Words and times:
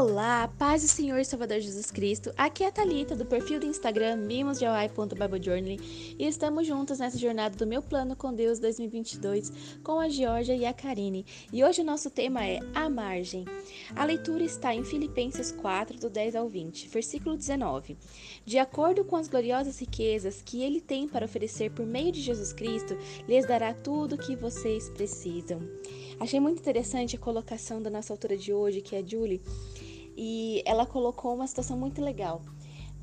Olá, 0.00 0.46
paz 0.56 0.82
do 0.82 0.88
Senhor 0.88 1.18
e 1.18 1.24
Salvador 1.24 1.58
Jesus 1.58 1.90
Cristo. 1.90 2.32
Aqui 2.36 2.62
é 2.62 2.68
a 2.68 2.70
Thalita, 2.70 3.16
do 3.16 3.26
perfil 3.26 3.58
do 3.58 3.66
Instagram 3.66 4.14
mimosdeoai.biblejourney 4.18 6.16
e 6.16 6.24
estamos 6.24 6.68
juntos 6.68 7.00
nessa 7.00 7.18
jornada 7.18 7.56
do 7.56 7.66
meu 7.66 7.82
plano 7.82 8.14
com 8.14 8.32
Deus 8.32 8.60
2022 8.60 9.80
com 9.82 9.98
a 9.98 10.08
Georgia 10.08 10.54
e 10.54 10.64
a 10.64 10.72
Karine. 10.72 11.26
E 11.52 11.64
hoje 11.64 11.80
o 11.80 11.84
nosso 11.84 12.10
tema 12.10 12.46
é 12.46 12.60
a 12.76 12.88
margem. 12.88 13.44
A 13.96 14.04
leitura 14.04 14.44
está 14.44 14.72
em 14.72 14.84
Filipenses 14.84 15.50
4, 15.50 15.98
do 15.98 16.08
10 16.08 16.36
ao 16.36 16.48
20, 16.48 16.86
versículo 16.86 17.36
19. 17.36 17.98
De 18.44 18.56
acordo 18.56 19.04
com 19.04 19.16
as 19.16 19.26
gloriosas 19.26 19.80
riquezas 19.80 20.40
que 20.40 20.62
ele 20.62 20.80
tem 20.80 21.08
para 21.08 21.24
oferecer 21.24 21.72
por 21.72 21.84
meio 21.84 22.12
de 22.12 22.20
Jesus 22.20 22.52
Cristo, 22.52 22.96
lhes 23.26 23.48
dará 23.48 23.74
tudo 23.74 24.14
o 24.14 24.18
que 24.18 24.36
vocês 24.36 24.90
precisam. 24.90 25.60
Achei 26.20 26.40
muito 26.40 26.58
interessante 26.58 27.16
a 27.16 27.18
colocação 27.18 27.80
da 27.80 27.90
nossa 27.90 28.12
autora 28.12 28.36
de 28.36 28.52
hoje, 28.52 28.80
que 28.80 28.96
é 28.96 28.98
a 28.98 29.06
Julie, 29.06 29.40
e 30.20 30.64
ela 30.66 30.84
colocou 30.84 31.32
uma 31.32 31.46
situação 31.46 31.78
muito 31.78 32.02
legal. 32.02 32.42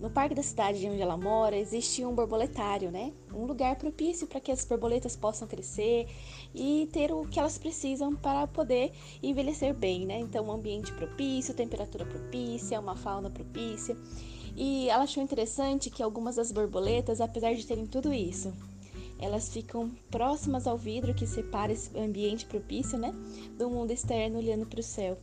No 0.00 0.10
parque 0.10 0.34
da 0.34 0.42
cidade 0.42 0.88
onde 0.88 1.02
ela 1.02 1.16
mora, 1.16 1.54
existe 1.54 2.04
um 2.04 2.14
borboletário, 2.14 2.90
né? 2.90 3.12
Um 3.32 3.44
lugar 3.44 3.76
propício 3.76 4.26
para 4.26 4.40
que 4.40 4.50
as 4.50 4.64
borboletas 4.64 5.14
possam 5.14 5.46
crescer 5.46 6.08
e 6.54 6.88
ter 6.90 7.12
o 7.12 7.26
que 7.26 7.38
elas 7.38 7.58
precisam 7.58 8.16
para 8.16 8.46
poder 8.46 8.92
envelhecer 9.22 9.74
bem, 9.74 10.06
né? 10.06 10.18
Então, 10.20 10.46
um 10.46 10.52
ambiente 10.52 10.90
propício, 10.94 11.54
temperatura 11.54 12.06
propícia, 12.06 12.80
uma 12.80 12.96
fauna 12.96 13.28
propícia. 13.28 13.94
E 14.56 14.88
ela 14.88 15.04
achou 15.04 15.22
interessante 15.22 15.90
que 15.90 16.02
algumas 16.02 16.36
das 16.36 16.50
borboletas, 16.50 17.20
apesar 17.20 17.54
de 17.54 17.66
terem 17.66 17.86
tudo 17.86 18.12
isso, 18.12 18.52
elas 19.20 19.52
ficam 19.52 19.90
próximas 20.10 20.66
ao 20.66 20.76
vidro 20.76 21.14
que 21.14 21.26
separa 21.26 21.72
esse 21.72 21.96
ambiente 21.96 22.44
propício, 22.46 22.98
né, 22.98 23.14
do 23.56 23.70
mundo 23.70 23.92
externo 23.92 24.38
olhando 24.38 24.66
para 24.66 24.80
o 24.80 24.82
céu, 24.82 25.16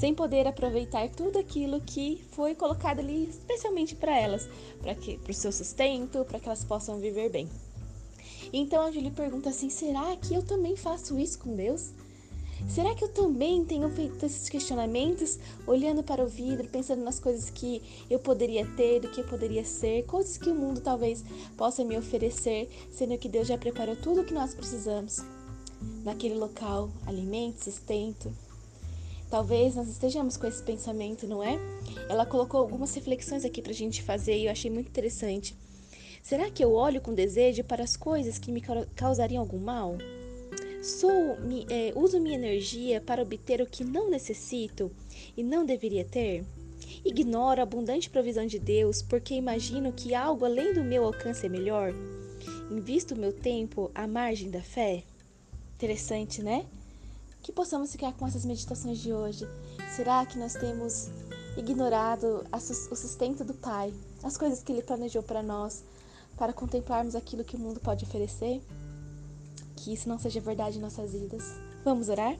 sem 0.00 0.14
poder 0.14 0.46
aproveitar 0.46 1.10
tudo 1.10 1.38
aquilo 1.38 1.78
que 1.78 2.24
foi 2.30 2.54
colocado 2.54 3.00
ali 3.00 3.24
especialmente 3.24 3.94
para 3.94 4.18
elas, 4.18 4.48
para 4.80 5.30
o 5.30 5.34
seu 5.34 5.52
sustento, 5.52 6.24
para 6.24 6.40
que 6.40 6.46
elas 6.46 6.64
possam 6.64 6.98
viver 6.98 7.28
bem. 7.28 7.46
Então 8.50 8.82
a 8.82 8.90
Julie 8.90 9.10
pergunta 9.10 9.50
assim: 9.50 9.68
será 9.68 10.16
que 10.16 10.34
eu 10.34 10.42
também 10.42 10.74
faço 10.74 11.18
isso 11.18 11.38
com 11.38 11.54
Deus? 11.54 11.90
Será 12.68 12.94
que 12.94 13.04
eu 13.04 13.08
também 13.10 13.62
tenho 13.64 13.90
feito 13.90 14.24
esses 14.24 14.48
questionamentos, 14.48 15.38
olhando 15.66 16.02
para 16.02 16.24
o 16.24 16.28
vidro, 16.28 16.66
pensando 16.68 17.02
nas 17.02 17.20
coisas 17.20 17.50
que 17.50 17.82
eu 18.08 18.18
poderia 18.18 18.66
ter, 18.76 19.00
do 19.00 19.08
que 19.08 19.20
eu 19.20 19.26
poderia 19.26 19.64
ser, 19.64 20.04
coisas 20.04 20.36
que 20.38 20.50
o 20.50 20.54
mundo 20.54 20.80
talvez 20.80 21.22
possa 21.56 21.84
me 21.84 21.96
oferecer, 21.96 22.70
sendo 22.90 23.16
que 23.18 23.28
Deus 23.28 23.48
já 23.48 23.56
preparou 23.56 23.96
tudo 23.96 24.22
o 24.22 24.24
que 24.24 24.34
nós 24.34 24.54
precisamos 24.54 25.18
naquele 26.04 26.34
local 26.34 26.90
alimento, 27.06 27.64
sustento. 27.64 28.30
Talvez 29.30 29.76
nós 29.76 29.88
estejamos 29.88 30.36
com 30.36 30.48
esse 30.48 30.60
pensamento, 30.60 31.24
não 31.24 31.40
é? 31.42 31.56
Ela 32.08 32.26
colocou 32.26 32.58
algumas 32.58 32.92
reflexões 32.92 33.44
aqui 33.44 33.62
para 33.62 33.70
a 33.70 33.74
gente 33.74 34.02
fazer 34.02 34.36
e 34.36 34.46
eu 34.46 34.50
achei 34.50 34.68
muito 34.68 34.88
interessante. 34.88 35.56
Será 36.20 36.50
que 36.50 36.64
eu 36.64 36.72
olho 36.72 37.00
com 37.00 37.14
desejo 37.14 37.62
para 37.62 37.84
as 37.84 37.96
coisas 37.96 38.38
que 38.38 38.50
me 38.50 38.60
causariam 38.96 39.40
algum 39.40 39.58
mal? 39.58 39.96
Sou, 40.82 41.36
é, 41.70 41.92
uso 41.94 42.18
minha 42.20 42.34
energia 42.34 43.00
para 43.00 43.22
obter 43.22 43.62
o 43.62 43.66
que 43.66 43.84
não 43.84 44.10
necessito 44.10 44.90
e 45.36 45.44
não 45.44 45.64
deveria 45.64 46.04
ter? 46.04 46.44
Ignoro 47.04 47.60
a 47.60 47.62
abundante 47.62 48.10
provisão 48.10 48.46
de 48.46 48.58
Deus 48.58 49.00
porque 49.00 49.34
imagino 49.34 49.92
que 49.92 50.12
algo 50.12 50.44
além 50.44 50.74
do 50.74 50.82
meu 50.82 51.04
alcance 51.04 51.46
é 51.46 51.48
melhor? 51.48 51.94
Invisto 52.68 53.14
meu 53.14 53.32
tempo 53.32 53.92
à 53.94 54.08
margem 54.08 54.50
da 54.50 54.62
fé? 54.62 55.04
Interessante, 55.76 56.42
né? 56.42 56.66
Que 57.42 57.52
possamos 57.52 57.92
ficar 57.92 58.12
com 58.12 58.26
essas 58.26 58.44
meditações 58.44 58.98
de 58.98 59.12
hoje. 59.12 59.48
Será 59.96 60.24
que 60.26 60.38
nós 60.38 60.54
temos 60.54 61.08
ignorado 61.56 62.44
o 62.52 62.96
sustento 62.96 63.44
do 63.44 63.54
Pai, 63.54 63.92
as 64.22 64.36
coisas 64.36 64.62
que 64.62 64.72
Ele 64.72 64.82
planejou 64.82 65.22
para 65.22 65.42
nós, 65.42 65.82
para 66.36 66.52
contemplarmos 66.52 67.14
aquilo 67.14 67.44
que 67.44 67.56
o 67.56 67.58
mundo 67.58 67.80
pode 67.80 68.04
oferecer? 68.04 68.62
que 69.80 69.92
isso 69.92 70.08
não 70.08 70.18
seja 70.18 70.40
verdade 70.40 70.78
em 70.78 70.80
nossas 70.80 71.12
vidas. 71.12 71.42
Vamos 71.84 72.08
orar? 72.08 72.36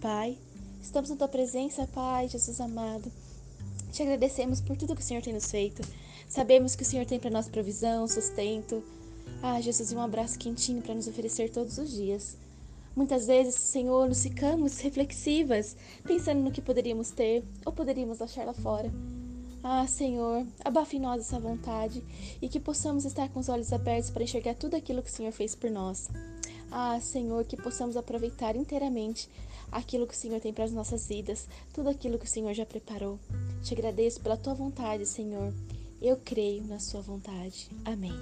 Pai, 0.00 0.38
estamos 0.80 1.10
na 1.10 1.16
tua 1.16 1.28
presença, 1.28 1.86
Pai, 1.86 2.28
Jesus 2.28 2.60
amado. 2.60 3.12
Te 3.92 4.02
agradecemos 4.02 4.60
por 4.60 4.76
tudo 4.76 4.94
que 4.96 5.02
o 5.02 5.04
Senhor 5.04 5.22
tem 5.22 5.34
nos 5.34 5.50
feito. 5.50 5.82
Sabemos 6.28 6.74
que 6.74 6.82
o 6.82 6.86
Senhor 6.86 7.04
tem 7.04 7.18
para 7.18 7.30
nós 7.30 7.48
provisão, 7.48 8.08
sustento. 8.08 8.82
Ah, 9.42 9.60
Jesus, 9.60 9.92
um 9.92 10.00
abraço 10.00 10.38
quentinho 10.38 10.82
para 10.82 10.94
nos 10.94 11.06
oferecer 11.06 11.50
todos 11.50 11.78
os 11.78 11.90
dias. 11.90 12.36
Muitas 12.94 13.26
vezes, 13.26 13.54
Senhor, 13.54 14.08
nos 14.08 14.22
ficamos 14.22 14.80
reflexivas, 14.80 15.76
pensando 16.04 16.42
no 16.42 16.50
que 16.50 16.60
poderíamos 16.60 17.10
ter 17.10 17.44
ou 17.64 17.72
poderíamos 17.72 18.20
achar 18.20 18.44
lá 18.44 18.52
fora. 18.52 18.92
Ah, 19.62 19.86
Senhor, 19.86 20.46
abafe 20.64 20.96
em 20.96 21.00
nós 21.00 21.20
essa 21.20 21.38
vontade 21.38 22.02
e 22.40 22.48
que 22.48 22.60
possamos 22.60 23.04
estar 23.04 23.28
com 23.28 23.40
os 23.40 23.48
olhos 23.48 23.72
abertos 23.72 24.10
para 24.10 24.22
enxergar 24.22 24.54
tudo 24.54 24.76
aquilo 24.76 25.02
que 25.02 25.10
o 25.10 25.12
Senhor 25.12 25.32
fez 25.32 25.54
por 25.54 25.70
nós. 25.70 26.08
Ah, 26.70 26.98
Senhor, 27.00 27.44
que 27.44 27.56
possamos 27.56 27.96
aproveitar 27.96 28.54
inteiramente 28.56 29.28
aquilo 29.70 30.06
que 30.06 30.14
o 30.14 30.16
Senhor 30.16 30.40
tem 30.40 30.52
para 30.52 30.64
as 30.64 30.72
nossas 30.72 31.06
vidas, 31.06 31.48
tudo 31.72 31.88
aquilo 31.88 32.18
que 32.18 32.26
o 32.26 32.28
Senhor 32.28 32.54
já 32.54 32.64
preparou. 32.64 33.18
Te 33.62 33.74
agradeço 33.74 34.20
pela 34.20 34.36
tua 34.36 34.54
vontade, 34.54 35.06
Senhor. 35.06 35.52
Eu 36.00 36.16
creio 36.24 36.64
na 36.64 36.78
sua 36.78 37.00
vontade. 37.00 37.68
Amém. 37.84 38.14